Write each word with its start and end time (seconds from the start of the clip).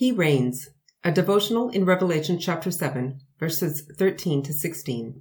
He 0.00 0.12
reigns, 0.12 0.70
a 1.04 1.12
devotional 1.12 1.68
in 1.68 1.84
Revelation 1.84 2.38
chapter 2.38 2.70
7, 2.70 3.20
verses 3.38 3.82
13 3.98 4.42
to 4.44 4.52
16. 4.54 5.20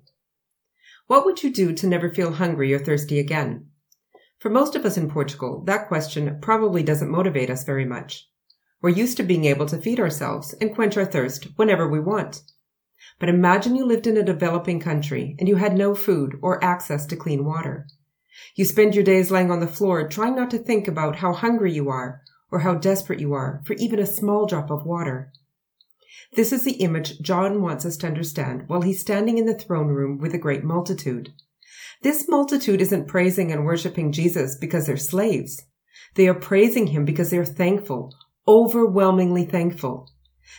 What 1.08 1.25
would 1.25 1.44
you 1.44 1.52
do 1.52 1.73
to 1.73 1.86
never 1.86 2.09
feel 2.09 2.32
hungry 2.32 2.73
or 2.73 2.79
thirsty 2.79 3.20
again? 3.20 3.71
For 4.38 4.50
most 4.50 4.78
of 4.78 4.86
us 4.86 4.96
in 4.96 5.10
Portugal, 5.10 5.62
that 5.65 5.89
question 5.89 6.39
probably 6.42 6.81
doesn't 6.81 7.12
motivate 7.12 7.50
us 7.50 7.65
very 7.65 7.84
much. 7.84 8.29
We're 8.81 8.92
used 8.92 9.18
to 9.18 9.23
being 9.23 9.43
able 9.43 9.65
to 9.65 9.82
feed 9.82 10.00
ourselves 10.00 10.54
and 10.61 10.73
quench 10.73 10.96
our 10.96 11.04
thirst 11.04 11.50
whenever 11.57 11.86
we 11.86 12.00
want. 12.00 12.41
But 13.20 13.27
imagine 13.27 13.75
you 13.75 13.86
lived 13.86 14.07
in 14.07 14.16
a 14.16 14.23
developing 14.23 14.80
country 14.80 15.36
and 15.39 15.50
you 15.50 15.57
had 15.57 15.75
no 15.75 15.93
food 15.93 16.39
or 16.41 16.64
access 16.64 17.05
to 17.07 17.18
clean 17.18 17.43
water. 17.43 17.86
You 18.55 18.64
spend 18.64 18.96
your 18.96 19.04
days 19.04 19.30
lying 19.30 19.52
on 19.52 19.59
the 19.59 19.68
floor 19.68 20.07
trying 20.07 20.38
not 20.38 20.50
to 20.52 20.57
think 20.57 20.88
about 20.88 21.18
how 21.18 21.34
hungry 21.34 21.73
you 21.73 21.89
are 21.89 22.21
or 22.52 22.59
how 22.59 22.75
desperate 22.75 23.20
you 23.20 23.34
are 23.34 23.61
for 23.65 23.73
even 23.73 24.00
a 24.00 24.05
small 24.05 24.45
drop 24.45 24.70
of 24.70 24.86
water. 24.86 25.32
This 26.33 26.51
is 26.51 26.64
the 26.64 26.74
image 26.74 27.19
John 27.21 27.61
wants 27.61 27.86
us 27.86 27.97
to 27.97 28.07
understand 28.07 28.64
while 28.68 28.82
he's 28.82 29.01
standing 29.01 29.37
in 29.37 29.46
the 29.46 29.54
throne 29.54 29.87
room 29.87 30.19
with 30.19 30.33
a 30.33 30.39
great 30.39 30.64
multitude. 30.64 31.33
This 32.02 32.27
multitude 32.30 32.81
isn't 32.81 33.08
praising 33.08 33.52
and 33.52 33.66
worshiping 33.66 34.11
Jesus 34.11 34.55
because 34.55 34.86
they're 34.86 34.97
slaves. 34.97 35.61
They 36.16 36.27
are 36.27 36.33
praising 36.33 36.88
him 36.88 37.03
because 37.03 37.30
they're 37.30 37.45
thankful, 37.45 38.16
overwhelmingly 38.47 39.45
thankful. 39.45 40.09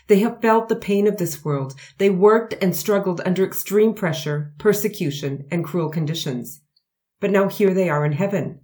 They 0.07 0.20
have 0.20 0.41
felt 0.43 0.68
the 0.68 0.77
pain 0.77 1.07
of 1.07 1.16
this 1.16 1.45
world. 1.45 1.74
They 1.98 2.10
worked 2.10 2.54
and 2.60 2.74
struggled 2.74 3.20
under 3.24 3.45
extreme 3.45 3.95
pressure, 3.95 4.52
persecution, 4.59 5.46
and 5.51 5.65
cruel 5.65 5.88
conditions. 5.88 6.62
But 7.20 7.30
now 7.30 7.48
here 7.48 7.74
they 7.74 7.88
are 7.88 8.04
in 8.04 8.12
heaven. 8.12 8.60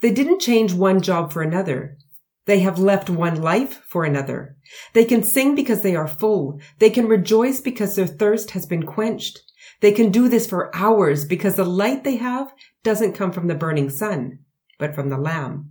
They 0.00 0.12
didn't 0.12 0.40
change 0.40 0.72
one 0.72 1.00
job 1.00 1.32
for 1.32 1.42
another. 1.42 1.98
They 2.46 2.60
have 2.60 2.78
left 2.78 3.08
one 3.08 3.40
life 3.40 3.82
for 3.88 4.04
another. 4.04 4.56
They 4.92 5.04
can 5.04 5.22
sing 5.22 5.54
because 5.54 5.82
they 5.82 5.96
are 5.96 6.06
full. 6.06 6.60
They 6.78 6.90
can 6.90 7.08
rejoice 7.08 7.60
because 7.60 7.96
their 7.96 8.06
thirst 8.06 8.50
has 8.50 8.66
been 8.66 8.84
quenched. 8.84 9.40
They 9.80 9.92
can 9.92 10.10
do 10.10 10.28
this 10.28 10.46
for 10.46 10.74
hours 10.74 11.24
because 11.24 11.56
the 11.56 11.64
light 11.64 12.04
they 12.04 12.16
have 12.16 12.52
doesn't 12.82 13.14
come 13.14 13.32
from 13.32 13.48
the 13.48 13.54
burning 13.54 13.88
sun, 13.90 14.40
but 14.78 14.94
from 14.94 15.08
the 15.08 15.18
Lamb. 15.18 15.70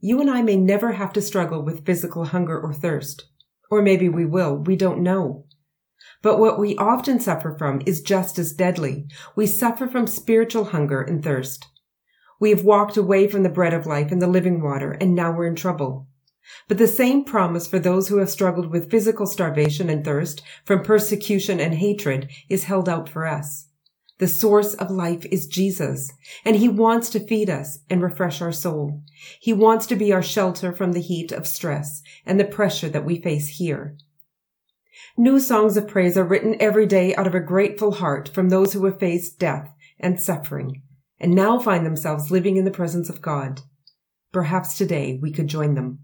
You 0.00 0.20
and 0.20 0.30
I 0.30 0.42
may 0.42 0.56
never 0.56 0.92
have 0.92 1.12
to 1.14 1.22
struggle 1.22 1.62
with 1.62 1.84
physical 1.84 2.26
hunger 2.26 2.58
or 2.58 2.72
thirst. 2.72 3.24
Or 3.70 3.82
maybe 3.82 4.08
we 4.08 4.24
will. 4.24 4.56
We 4.56 4.76
don't 4.76 5.02
know. 5.02 5.46
But 6.22 6.38
what 6.38 6.58
we 6.58 6.76
often 6.76 7.20
suffer 7.20 7.56
from 7.58 7.82
is 7.86 8.00
just 8.00 8.38
as 8.38 8.52
deadly. 8.52 9.06
We 9.34 9.46
suffer 9.46 9.86
from 9.88 10.06
spiritual 10.06 10.66
hunger 10.66 11.02
and 11.02 11.22
thirst. 11.22 11.66
We 12.38 12.50
have 12.50 12.64
walked 12.64 12.96
away 12.96 13.28
from 13.28 13.42
the 13.42 13.48
bread 13.48 13.72
of 13.72 13.86
life 13.86 14.12
and 14.12 14.20
the 14.20 14.26
living 14.26 14.60
water, 14.62 14.92
and 14.92 15.14
now 15.14 15.32
we're 15.32 15.46
in 15.46 15.56
trouble. 15.56 16.06
But 16.68 16.78
the 16.78 16.86
same 16.86 17.24
promise 17.24 17.66
for 17.66 17.78
those 17.78 18.08
who 18.08 18.18
have 18.18 18.30
struggled 18.30 18.70
with 18.70 18.90
physical 18.90 19.26
starvation 19.26 19.88
and 19.88 20.04
thirst 20.04 20.42
from 20.64 20.82
persecution 20.82 21.58
and 21.60 21.74
hatred 21.74 22.28
is 22.48 22.64
held 22.64 22.88
out 22.88 23.08
for 23.08 23.26
us. 23.26 23.68
The 24.18 24.28
source 24.28 24.74
of 24.74 24.90
life 24.90 25.26
is 25.26 25.46
Jesus, 25.46 26.10
and 26.44 26.56
he 26.56 26.68
wants 26.68 27.10
to 27.10 27.20
feed 27.20 27.50
us 27.50 27.80
and 27.90 28.00
refresh 28.00 28.40
our 28.40 28.52
soul. 28.52 29.02
He 29.40 29.52
wants 29.52 29.86
to 29.86 29.96
be 29.96 30.12
our 30.12 30.22
shelter 30.22 30.72
from 30.72 30.92
the 30.92 31.02
heat 31.02 31.32
of 31.32 31.46
stress 31.46 32.02
and 32.24 32.40
the 32.40 32.44
pressure 32.44 32.88
that 32.88 33.04
we 33.04 33.20
face 33.20 33.58
here. 33.58 33.96
New 35.18 35.38
songs 35.38 35.76
of 35.76 35.88
praise 35.88 36.16
are 36.16 36.24
written 36.24 36.56
every 36.60 36.86
day 36.86 37.14
out 37.16 37.26
of 37.26 37.34
a 37.34 37.40
grateful 37.40 37.92
heart 37.92 38.30
from 38.32 38.48
those 38.48 38.72
who 38.72 38.84
have 38.86 38.98
faced 38.98 39.38
death 39.38 39.74
and 39.98 40.20
suffering 40.20 40.82
and 41.18 41.34
now 41.34 41.58
find 41.58 41.84
themselves 41.84 42.30
living 42.30 42.56
in 42.56 42.64
the 42.64 42.70
presence 42.70 43.08
of 43.08 43.22
God. 43.22 43.62
Perhaps 44.32 44.76
today 44.76 45.18
we 45.20 45.32
could 45.32 45.48
join 45.48 45.74
them. 45.74 46.00